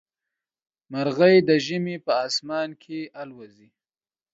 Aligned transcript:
مرغۍ 0.91 1.35
د 1.49 1.49
ژمي 1.65 1.95
په 2.05 2.13
اسمان 2.27 2.69
کې 2.81 2.99
الوزي. 3.21 3.67